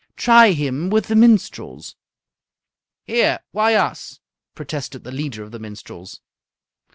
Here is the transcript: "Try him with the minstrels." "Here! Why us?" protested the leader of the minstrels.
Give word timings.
"Try 0.15 0.53
him 0.53 0.89
with 0.89 1.09
the 1.09 1.15
minstrels." 1.15 1.95
"Here! 3.03 3.37
Why 3.51 3.75
us?" 3.75 4.19
protested 4.55 5.03
the 5.03 5.11
leader 5.11 5.43
of 5.43 5.51
the 5.51 5.59
minstrels. 5.59 6.21